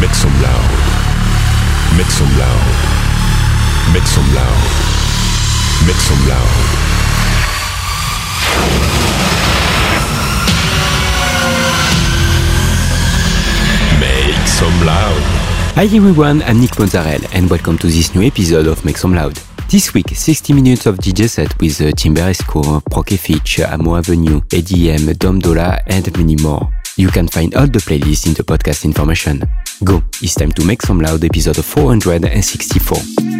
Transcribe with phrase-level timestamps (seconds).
[0.00, 0.70] Make some loud.
[1.94, 2.64] Make some loud.
[3.92, 4.62] Make some loud.
[5.86, 6.56] Make some loud.
[14.00, 15.22] Make some loud.
[15.74, 19.38] Hi everyone, I'm Nick Mozzarella and welcome to this new episode of Make Some Loud.
[19.68, 25.42] This week, 60 minutes of DJ set with uh, Timberesco, Prokefich, Amo Avenue, ADM, Dom
[25.42, 26.72] Dola and many more.
[26.96, 29.42] You can find all the playlists in the podcast information.
[29.82, 33.39] Go, it's time to Make Some Loud episode 464.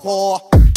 [0.00, 0.69] core.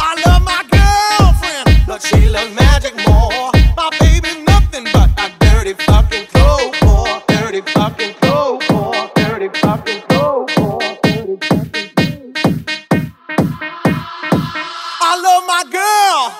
[0.00, 3.52] I love my girlfriend, but she loves magic more.
[3.76, 10.00] My baby's nothing but a dirty fucking cold pour, dirty fucking cold pour, dirty fucking
[10.08, 10.80] cold pour.
[15.02, 16.32] I, love my girl,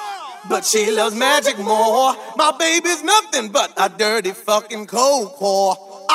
[0.49, 2.17] but she loves magic more.
[2.37, 3.75] My baby's nothing but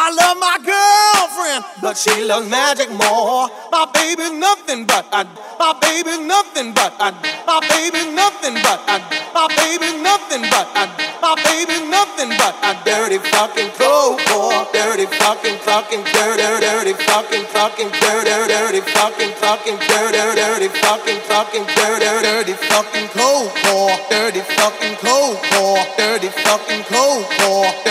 [0.03, 3.49] I, love my girlfriend, but she loves magic more.
[3.71, 5.23] My baby's nothing but I,
[5.59, 7.11] my baby's nothing but I,
[7.45, 9.21] my baby's nothing but I.
[9.33, 10.91] My baby's nothing but I.
[11.21, 14.67] My baby's nothing but a dirty fucking cold core.
[14.73, 21.65] Dirty fucking fucking dirty dirty fucking fucking dirty dirty fucking fucking dirty dirty fucking fucking
[21.75, 23.95] dirty dirty fucking cold core.
[24.09, 25.83] Dirty fucking cold core.
[25.95, 27.90] Dirty fucking cold core.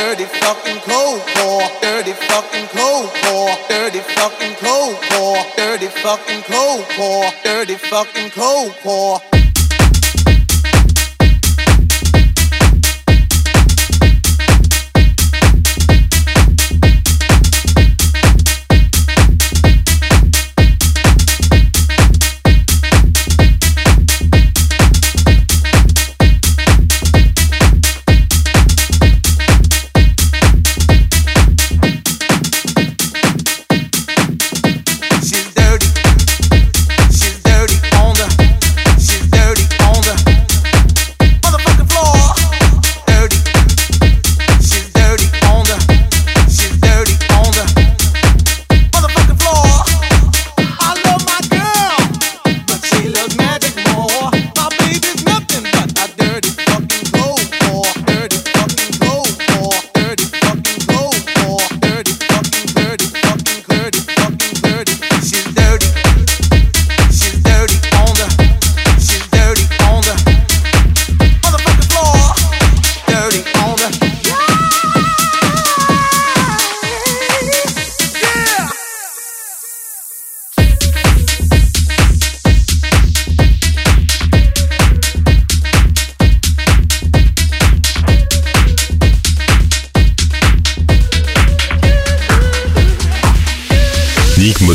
[6.16, 7.30] Fucking cold core.
[7.44, 9.20] Dirty fucking cold core.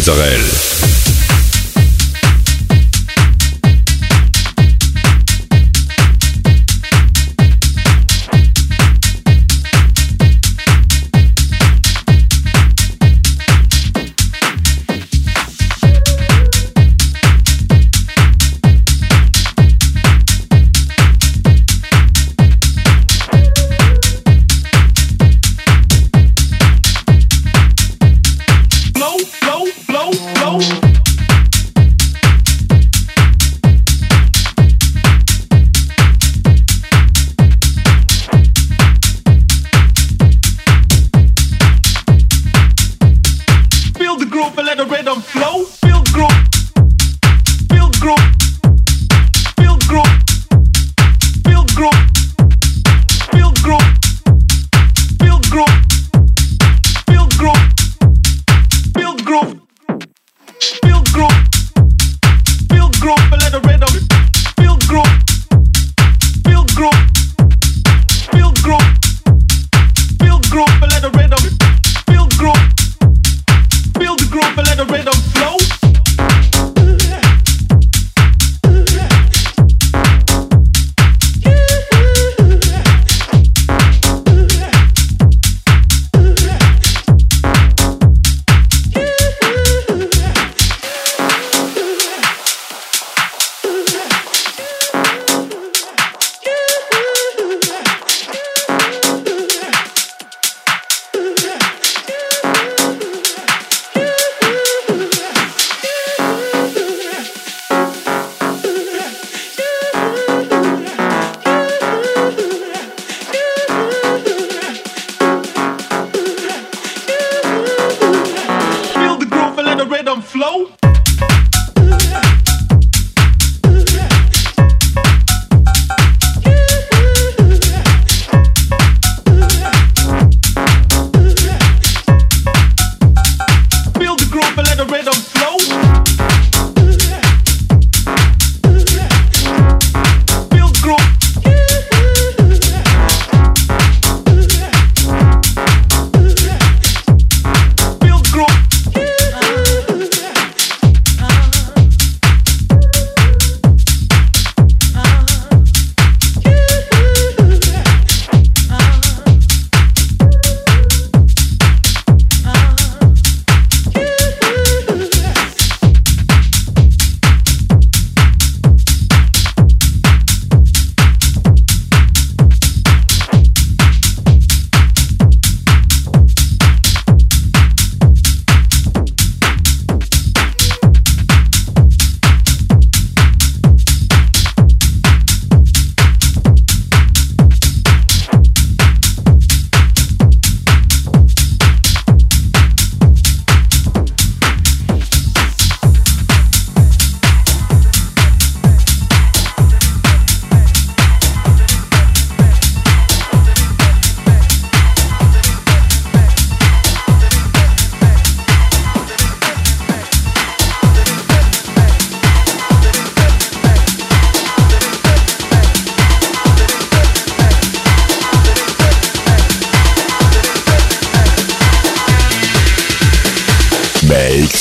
[0.08, 1.05] Israel.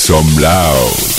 [0.07, 1.14] some loud.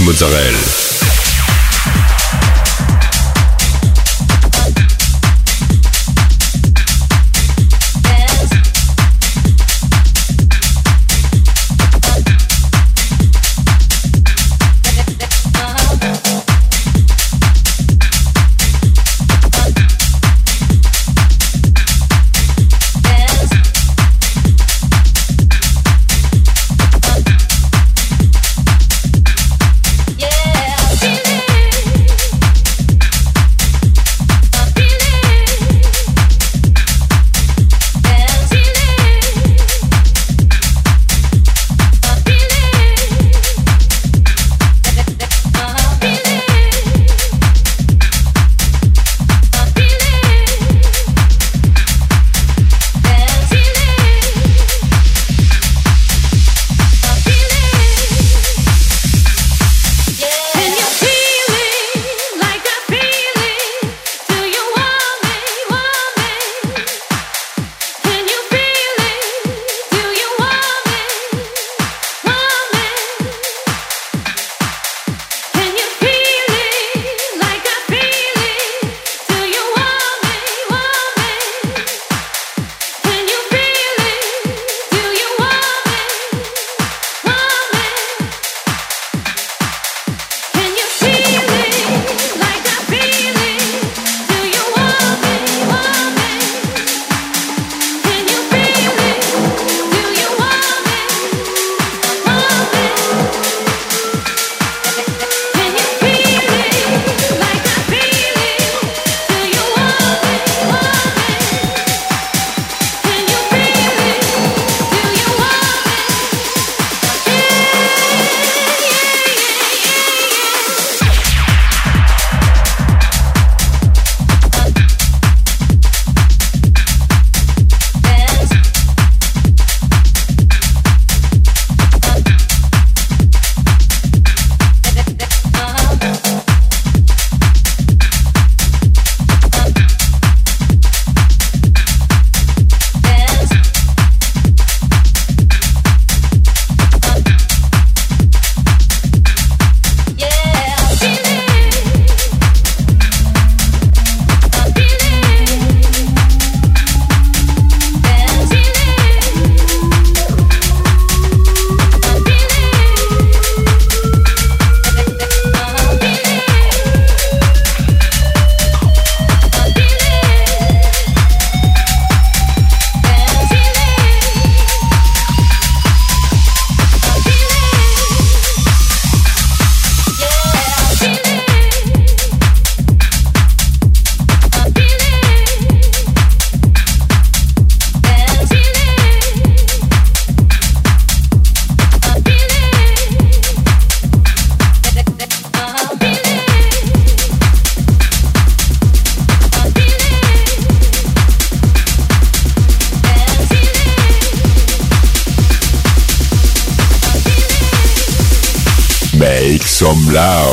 [0.00, 0.85] Mozzarella.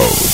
[0.09, 0.32] Some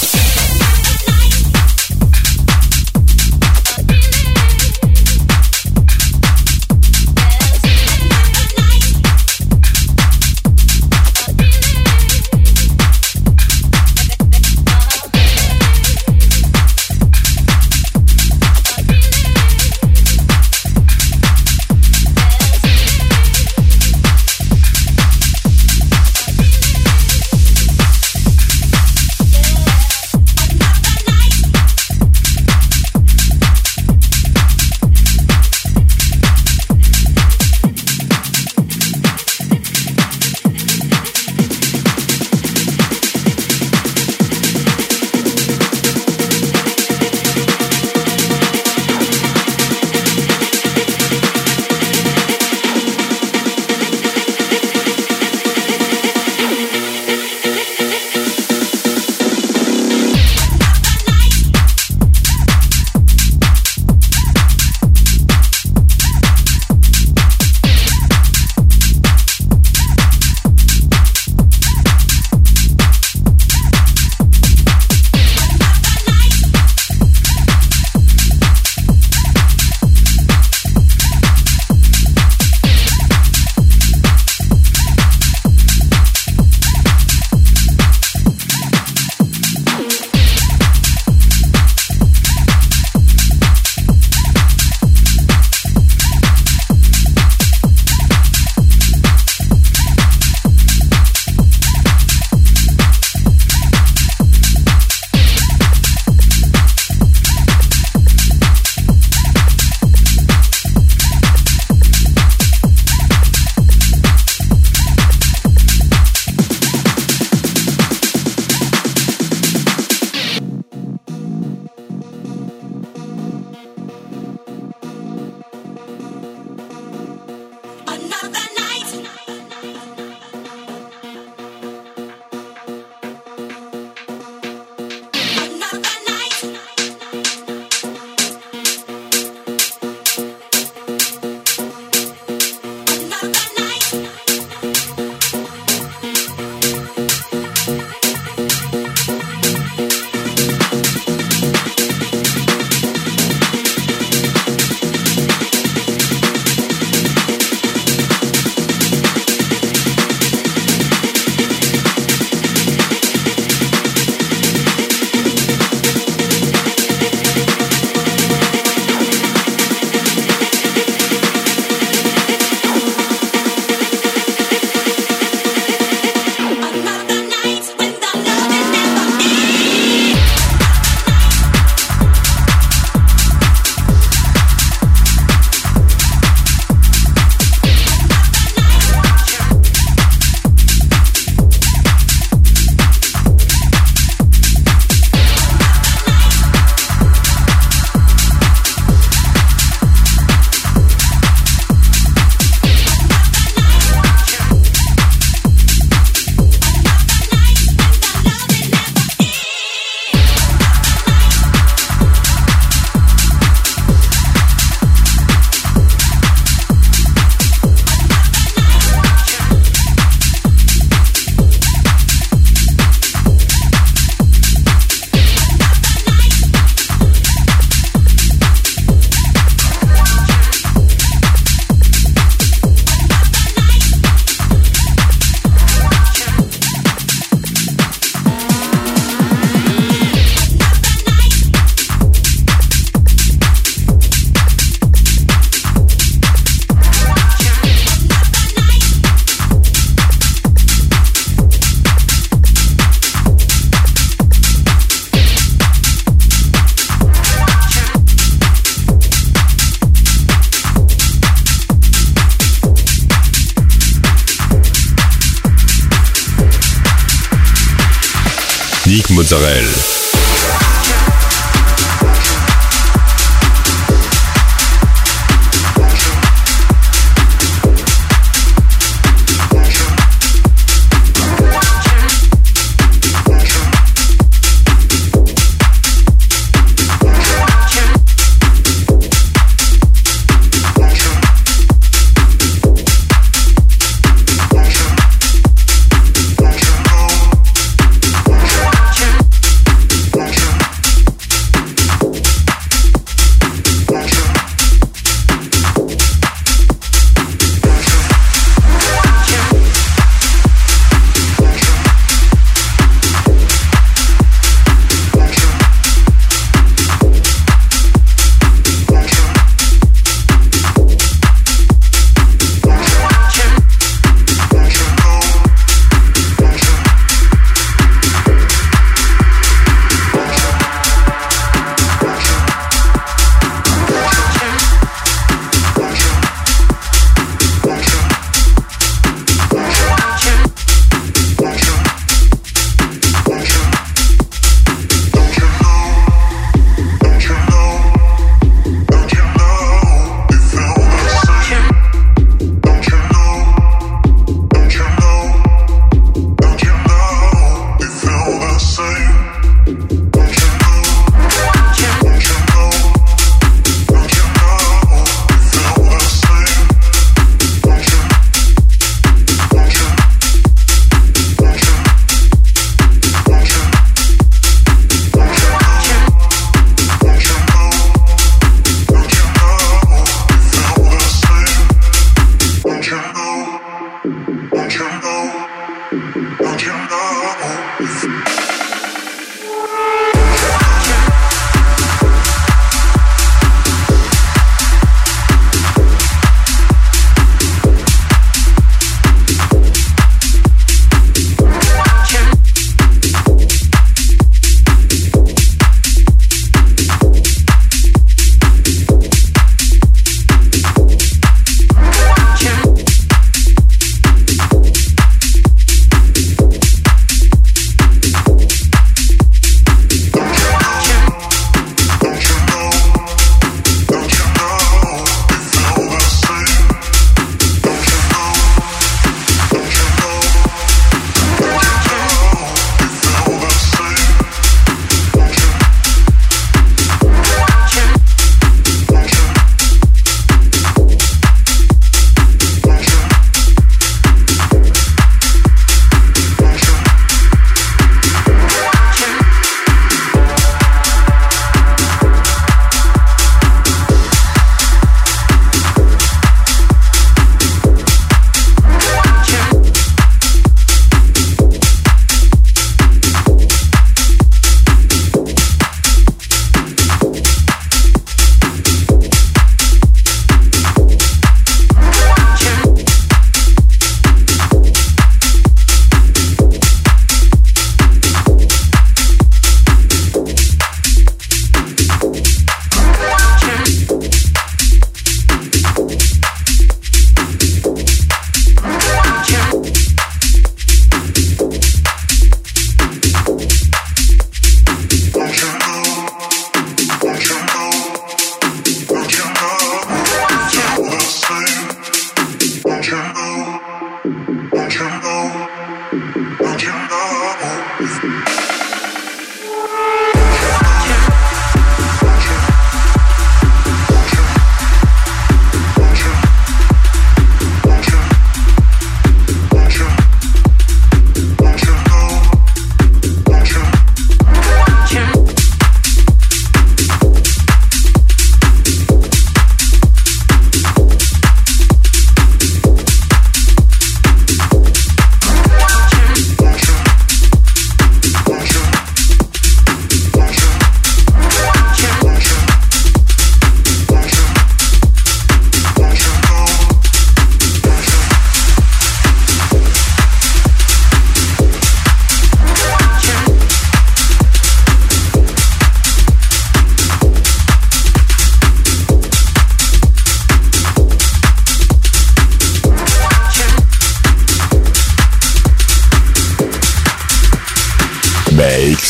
[269.38, 269.79] loud.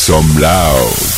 [0.10, 1.09] Some loud.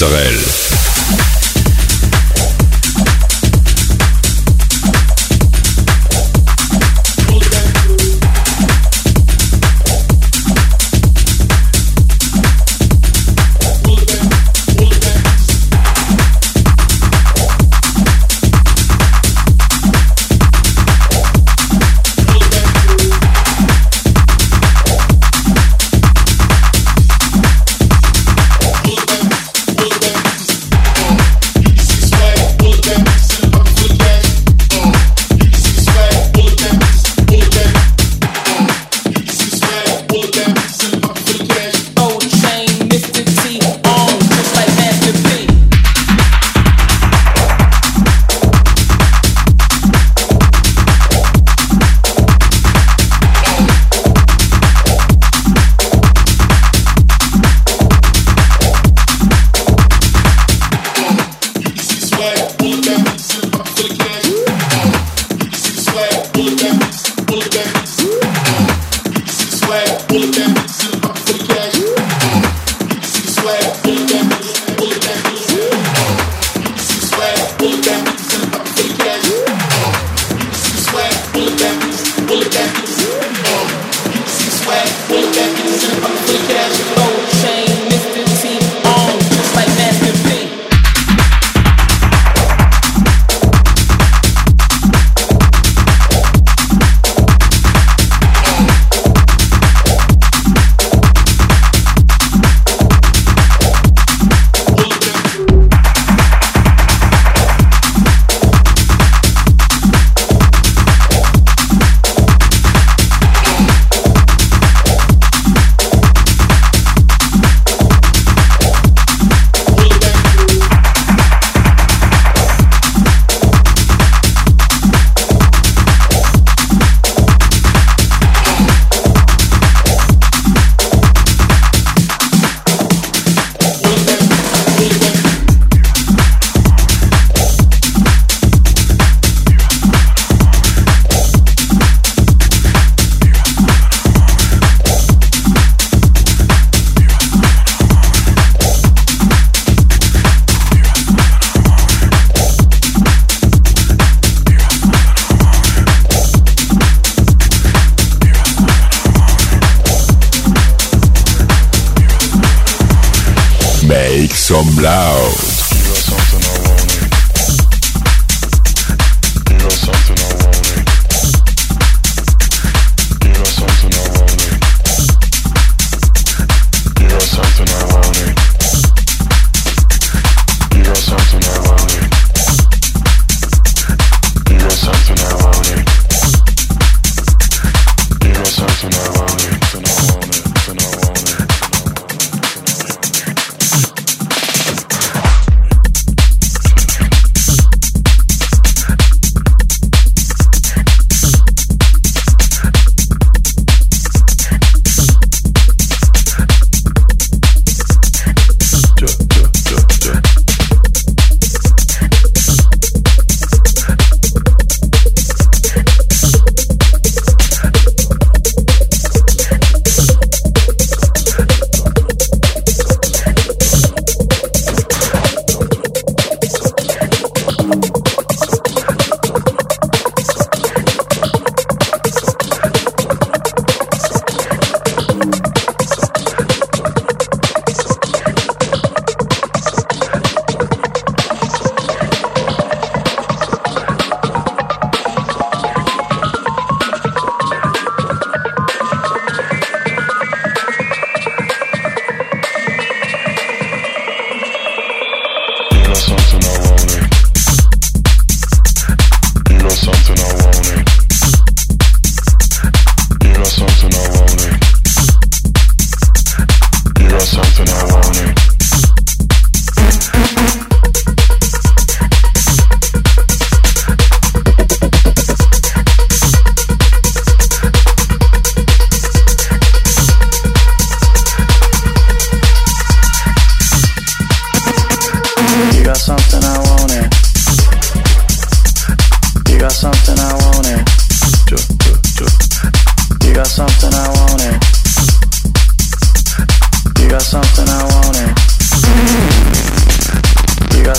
[0.00, 0.57] Mozzarella.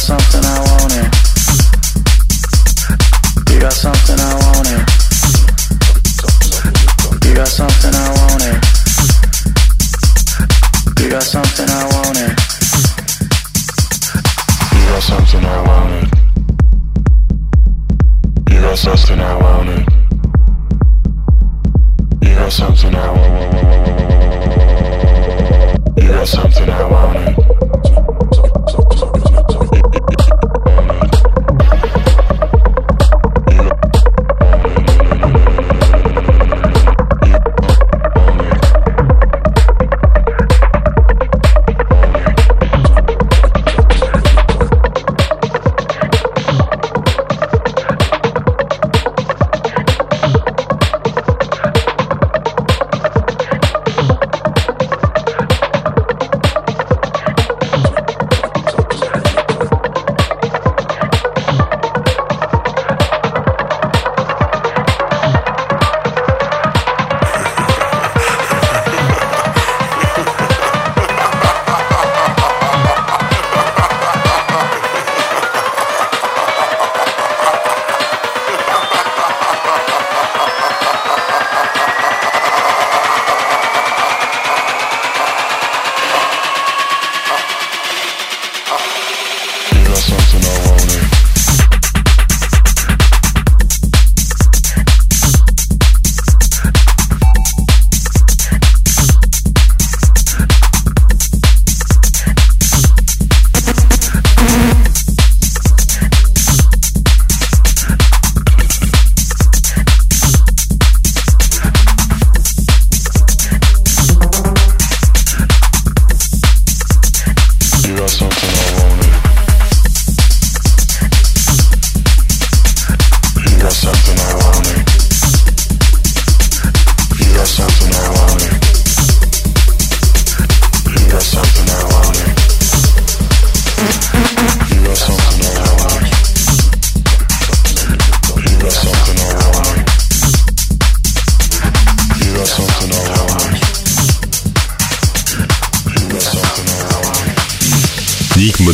[0.10, 1.06] something I wanted.
[3.54, 4.19] You got something.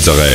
[0.07, 0.34] Mozzarella.